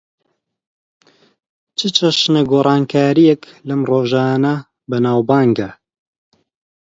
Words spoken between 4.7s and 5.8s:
بەناوبانگە؟